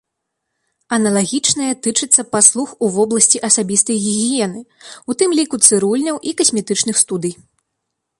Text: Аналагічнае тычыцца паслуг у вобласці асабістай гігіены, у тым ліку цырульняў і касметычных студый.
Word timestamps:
Аналагічнае 0.95 1.67
тычыцца 1.87 2.21
паслуг 2.35 2.69
у 2.87 2.89
вобласці 2.95 3.41
асабістай 3.49 3.97
гігіены, 4.05 4.59
у 5.13 5.17
тым 5.23 5.29
ліку 5.41 5.61
цырульняў 5.69 6.17
і 6.31 6.35
касметычных 6.41 6.95
студый. 7.03 7.33